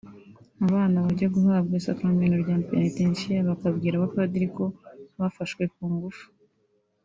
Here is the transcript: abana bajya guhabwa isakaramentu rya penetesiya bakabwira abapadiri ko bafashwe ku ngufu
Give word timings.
abana 0.65 0.97
bajya 1.05 1.27
guhabwa 1.35 1.73
isakaramentu 1.81 2.35
rya 2.43 2.57
penetesiya 2.69 3.47
bakabwira 3.49 3.93
abapadiri 3.95 4.47
ko 4.55 4.65
bafashwe 5.19 5.63
ku 5.73 5.83
ngufu 5.93 6.25